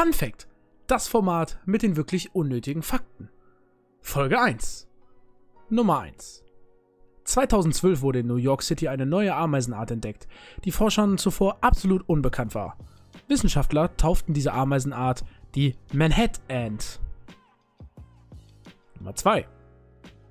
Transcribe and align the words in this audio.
Fun 0.00 0.14
Fact: 0.14 0.48
Das 0.86 1.08
Format 1.08 1.58
mit 1.66 1.82
den 1.82 1.94
wirklich 1.94 2.34
unnötigen 2.34 2.82
Fakten. 2.82 3.28
Folge 4.00 4.40
1. 4.40 4.88
Nummer 5.68 6.00
1. 6.00 6.42
2012 7.24 8.00
wurde 8.00 8.20
in 8.20 8.26
New 8.26 8.36
York 8.36 8.62
City 8.62 8.88
eine 8.88 9.04
neue 9.04 9.34
Ameisenart 9.34 9.90
entdeckt, 9.90 10.26
die 10.64 10.72
Forschern 10.72 11.18
zuvor 11.18 11.58
absolut 11.60 12.08
unbekannt 12.08 12.54
war. 12.54 12.78
Wissenschaftler 13.28 13.94
tauften 13.98 14.32
diese 14.32 14.54
Ameisenart 14.54 15.22
die 15.54 15.74
Manhattan 15.92 16.40
Ant. 16.48 16.98
Nummer 18.96 19.14
2. 19.14 19.46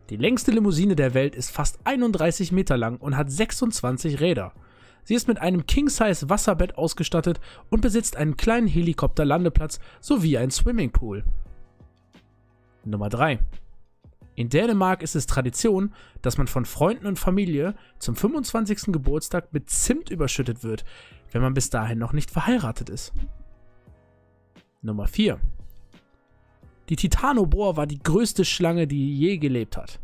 Die 0.10 0.18
längste 0.18 0.50
Limousine 0.50 0.96
der 0.96 1.14
Welt 1.14 1.36
ist 1.36 1.52
fast 1.52 1.78
31 1.84 2.52
Meter 2.52 2.76
lang 2.76 2.98
und 2.98 3.16
hat 3.16 3.32
26 3.32 4.20
Räder. 4.20 4.52
Sie 5.10 5.16
ist 5.16 5.28
mit 5.28 5.42
einem 5.42 5.66
King-Size 5.66 6.30
Wasserbett 6.30 6.78
ausgestattet 6.78 7.40
und 7.72 7.82
besitzt 7.82 8.16
einen 8.16 8.38
kleinen 8.38 8.68
Helikopterlandeplatz 8.68 9.80
sowie 10.02 10.38
einen 10.38 10.52
Swimmingpool. 10.52 11.24
Nummer 12.86 13.10
3. 13.10 13.40
In 14.36 14.50
Dänemark 14.50 15.02
ist 15.02 15.16
es 15.16 15.26
Tradition, 15.26 15.96
dass 16.22 16.38
man 16.38 16.46
von 16.46 16.64
Freunden 16.64 17.08
und 17.08 17.18
Familie 17.18 17.74
zum 17.98 18.16
25. 18.16 18.94
Geburtstag 18.94 19.52
mit 19.52 19.72
Zimt 19.72 20.12
überschüttet 20.12 20.64
wird, 20.64 20.86
wenn 21.32 21.42
man 21.42 21.56
bis 21.56 21.72
dahin 21.72 21.98
noch 21.98 22.14
nicht 22.14 22.30
verheiratet 22.30 22.90
ist. 22.90 23.12
Nummer 24.84 25.08
4. 25.08 25.40
Die 26.90 26.98
Titanoboa 26.98 27.78
war 27.78 27.88
die 27.88 27.98
größte 27.98 28.46
Schlange, 28.46 28.86
die 28.86 29.18
je 29.18 29.40
gelebt 29.40 29.76
hat. 29.76 30.00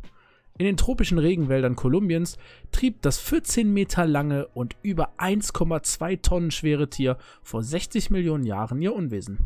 In 0.57 0.65
den 0.65 0.77
tropischen 0.77 1.17
Regenwäldern 1.17 1.75
Kolumbiens 1.75 2.37
trieb 2.71 3.01
das 3.01 3.19
14 3.19 3.73
Meter 3.73 4.07
lange 4.07 4.47
und 4.47 4.77
über 4.83 5.11
1,2 5.17 6.21
Tonnen 6.21 6.51
schwere 6.51 6.89
Tier 6.89 7.17
vor 7.43 7.61
60 7.61 8.09
Millionen 8.09 8.45
Jahren 8.45 8.81
ihr 8.81 8.95
Unwesen. 8.95 9.39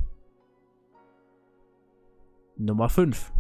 Nummer 2.58 2.90
5. 2.90 3.34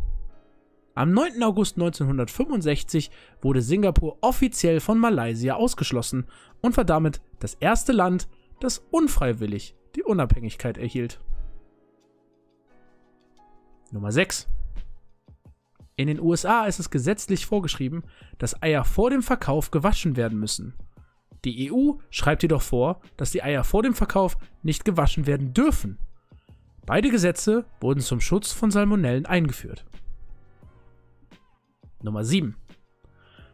Am 0.96 1.12
9. 1.12 1.44
August 1.44 1.78
1965 1.78 3.12
wurde 3.42 3.62
Singapur 3.62 4.18
offiziell 4.22 4.80
von 4.80 4.98
Malaysia 4.98 5.54
ausgeschlossen 5.54 6.26
und 6.62 6.76
war 6.76 6.86
damit 6.86 7.22
das 7.40 7.54
erste 7.54 7.92
Land, 7.92 8.28
das 8.60 8.80
unfreiwillig 8.90 9.76
die 9.96 10.04
Unabhängigkeit 10.04 10.80
erhielt. 10.80 11.20
Nummer 13.92 14.12
6. 14.12 14.48
In 16.00 16.08
den 16.08 16.22
USA 16.22 16.64
ist 16.64 16.80
es 16.80 16.92
gesetzlich 16.92 17.46
vorgeschrieben, 17.46 18.06
dass 18.38 18.64
Eier 18.64 18.86
vor 18.86 19.10
dem 19.10 19.22
Verkauf 19.22 19.70
gewaschen 19.70 20.16
werden 20.16 20.40
müssen. 20.40 20.74
Die 21.44 21.70
EU 21.70 21.96
schreibt 22.10 22.42
jedoch 22.42 22.62
vor, 22.62 23.02
dass 23.18 23.32
die 23.32 23.44
Eier 23.44 23.66
vor 23.66 23.84
dem 23.84 23.94
Verkauf 23.94 24.38
nicht 24.64 24.86
gewaschen 24.86 25.28
werden 25.28 25.54
dürfen. 25.54 26.00
Beide 26.86 27.10
Gesetze 27.10 27.66
wurden 27.82 28.00
zum 28.00 28.22
Schutz 28.22 28.54
von 28.54 28.72
Salmonellen 28.72 29.26
eingeführt. 29.26 29.84
Nummer 32.02 32.24
7. 32.24 32.56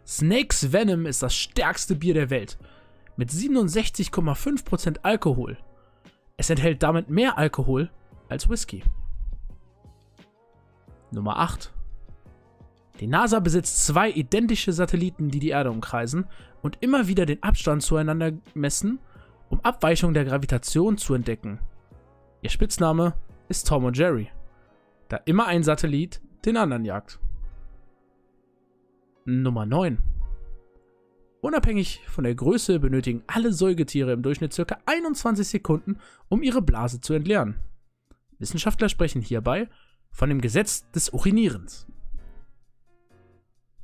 Snakes 0.06 0.72
Venom 0.72 1.08
ist 1.08 1.23
das 1.23 1.36
stärkste 1.36 1.96
Bier 1.96 2.14
der 2.14 2.30
Welt 2.30 2.60
mit 3.18 3.32
67,5% 3.32 5.00
Alkohol. 5.02 5.58
Es 6.38 6.52
enthält 6.52 6.84
damit 6.84 7.10
mehr 7.10 7.40
Alkohol 7.40 7.90
als 8.30 8.48
Whisky. 8.48 8.84
Nummer 11.10 11.40
8. 11.40 11.72
Die 13.00 13.08
NASA 13.08 13.40
besitzt 13.40 13.86
zwei 13.86 14.10
identische 14.10 14.72
Satelliten, 14.72 15.30
die 15.30 15.40
die 15.40 15.50
Erde 15.50 15.72
umkreisen 15.72 16.26
und 16.62 16.78
immer 16.82 17.08
wieder 17.08 17.26
den 17.26 17.44
Abstand 17.44 17.84
zueinander 17.84 18.32
messen, 18.54 19.00
um 19.50 19.60
Abweichungen 19.62 20.14
der 20.14 20.26
Gravitation 20.26 20.98
zu 20.98 21.14
entdecken. 21.14 21.60
Ihr 22.42 22.50
Spitzname 22.50 23.14
ist 23.50 23.68
Tom 23.68 23.84
und 23.84 23.98
Jerry, 23.98 24.30
da 25.10 25.18
immer 25.18 25.48
ein 25.48 25.64
Satellit 25.64 26.22
den 26.46 26.58
anderen 26.58 26.86
jagt. 26.86 27.20
Nummer 29.26 29.66
9. 29.66 30.00
Unabhängig 31.42 32.02
von 32.08 32.23
der 32.23 32.34
Größe 32.34 32.80
benötigen 32.80 33.23
alle 33.28 33.52
Säugetiere 33.52 34.14
im 34.14 34.23
Durchschnitt 34.23 34.55
ca. 34.55 34.78
21 34.86 35.48
Sekunden, 35.48 36.00
um 36.30 36.42
ihre 36.42 36.61
Blase 36.61 37.02
zu 37.02 37.14
entleeren. 37.14 37.60
Wissenschaftler 38.39 38.89
sprechen 38.89 39.22
hierbei 39.22 39.70
von 40.11 40.30
dem 40.30 40.42
Gesetz 40.42 40.89
des 40.92 41.10
Urinierens. 41.10 41.88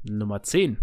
Nummer 0.03 0.41
10. 0.43 0.77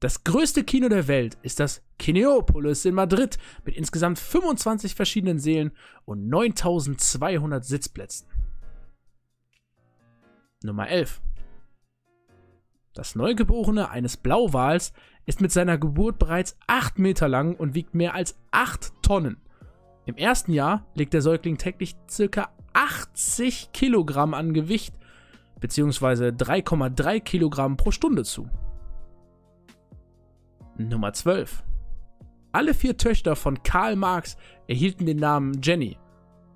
Das 0.00 0.22
größte 0.22 0.62
Kino 0.62 0.88
der 0.88 1.08
Welt 1.08 1.36
ist 1.42 1.58
das 1.58 1.82
Kineopolis 1.98 2.84
in 2.84 2.94
Madrid 2.94 3.36
mit 3.64 3.76
insgesamt 3.76 4.18
25 4.18 4.94
verschiedenen 4.94 5.40
Sälen 5.40 5.72
und 6.04 6.28
9200 6.28 7.64
Sitzplätzen. 7.64 8.28
Nummer 10.62 10.88
11. 10.88 11.20
Das 12.94 13.14
Neugeborene 13.14 13.90
eines 13.90 14.16
Blauwals 14.16 14.92
ist 15.26 15.40
mit 15.40 15.52
seiner 15.52 15.78
Geburt 15.78 16.18
bereits 16.18 16.56
8 16.68 16.98
Meter 16.98 17.28
lang 17.28 17.56
und 17.56 17.74
wiegt 17.74 17.94
mehr 17.94 18.14
als 18.14 18.38
8 18.50 18.92
Tonnen. 19.02 19.36
Im 20.06 20.16
ersten 20.16 20.52
Jahr 20.52 20.86
legt 20.94 21.12
der 21.12 21.22
Säugling 21.22 21.58
täglich 21.58 21.96
ca. 22.30 22.50
80 22.72 23.72
Kilogramm 23.72 24.32
an 24.32 24.54
Gewicht 24.54 24.94
bzw. 25.60 26.28
3,3 26.28 27.20
Kilogramm 27.20 27.76
pro 27.76 27.90
Stunde 27.90 28.24
zu. 28.24 28.48
Nummer 30.76 31.12
12. 31.12 31.64
Alle 32.52 32.74
vier 32.74 32.96
Töchter 32.96 33.36
von 33.36 33.62
Karl 33.62 33.96
Marx 33.96 34.36
erhielten 34.68 35.06
den 35.06 35.18
Namen 35.18 35.60
Jenny, 35.62 35.98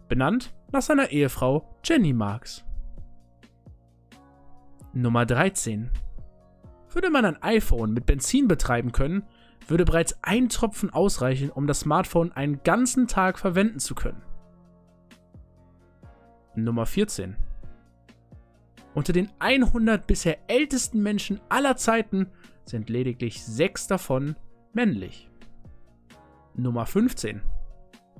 benannt 0.08 0.54
nach 0.72 0.82
seiner 0.82 1.10
Ehefrau 1.10 1.76
Jenny 1.84 2.12
Marx. 2.12 2.64
Nummer 4.94 5.26
13. 5.26 5.90
Würde 6.90 7.10
man 7.10 7.24
ein 7.24 7.42
iPhone 7.42 7.92
mit 7.92 8.06
Benzin 8.06 8.48
betreiben 8.48 8.92
können, 8.92 9.24
würde 9.68 9.84
bereits 9.84 10.18
ein 10.22 10.48
Tropfen 10.48 10.90
ausreichen, 10.90 11.50
um 11.50 11.66
das 11.66 11.80
Smartphone 11.80 12.32
einen 12.32 12.62
ganzen 12.62 13.06
Tag 13.06 13.38
verwenden 13.38 13.78
zu 13.78 13.94
können. 13.94 14.22
Nummer 16.54 16.84
14. 16.84 17.36
Unter 18.94 19.12
den 19.12 19.30
100 19.38 20.06
bisher 20.06 20.38
ältesten 20.48 21.02
Menschen 21.02 21.40
aller 21.48 21.76
Zeiten 21.76 22.28
sind 22.64 22.90
lediglich 22.90 23.42
sechs 23.42 23.86
davon 23.86 24.36
männlich. 24.74 25.30
Nummer 26.54 26.84
15. 26.84 27.40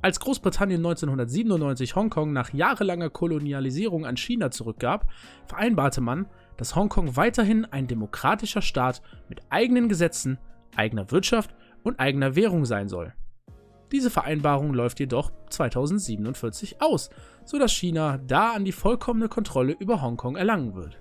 Als 0.00 0.19
Großbritannien 0.19 0.81
1997 0.81 1.94
Hongkong 1.94 2.32
nach 2.32 2.53
jahrelanger 2.53 3.11
Kolonialisierung 3.11 4.05
an 4.05 4.16
China 4.16 4.50
zurückgab, 4.50 5.09
vereinbarte 5.47 6.00
man, 6.00 6.27
dass 6.56 6.75
Hongkong 6.75 7.16
weiterhin 7.16 7.66
ein 7.66 7.87
demokratischer 7.87 8.62
Staat 8.62 9.03
mit 9.28 9.43
eigenen 9.50 9.88
Gesetzen, 9.88 10.38
eigener 10.75 11.11
Wirtschaft 11.12 11.55
und 11.84 12.00
eigener 12.00 12.34
Währung 12.34 12.65
sein 12.65 12.88
soll. 12.88 13.12
Diese 13.92 14.10
Vereinbarung 14.10 14.72
läuft 14.72 15.00
jedoch 15.00 15.30
2047 15.50 16.80
aus, 16.80 17.10
sodass 17.44 17.72
China 17.72 18.19
da 18.26 18.53
an 18.53 18.64
die 18.64 18.72
vollkommene 18.72 19.28
Kontrolle 19.28 19.76
über 19.78 20.00
Hongkong 20.00 20.36
erlangen 20.36 20.75
wird. 20.75 20.98